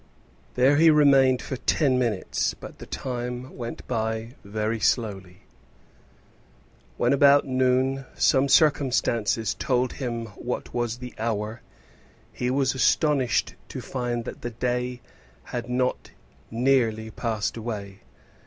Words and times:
There 0.55 0.77
he 0.77 0.89
remained 0.89 1.43
for 1.43 1.57
ten 1.57 1.99
minutes, 1.99 2.55
but 2.55 2.79
the 2.79 2.87
time 2.87 3.55
went 3.55 3.87
by 3.87 4.33
very 4.43 4.79
slowly. 4.79 5.43
When 6.97 7.13
about 7.13 7.45
noon 7.45 8.05
some 8.15 8.47
circumstance 8.49 9.55
told 9.59 9.93
him 9.93 10.25
what 10.41 10.73
was 10.73 10.97
the 10.97 11.13
hour, 11.19 11.61
he 12.33 12.49
was 12.49 12.73
astonished 12.73 13.53
to 13.69 13.79
find 13.79 14.25
that 14.25 14.41
the 14.41 14.49
day 14.49 15.01
had 15.43 15.69
not 15.69 16.09
nearly 16.49 17.11
passed 17.11 17.55
away. 17.55 17.99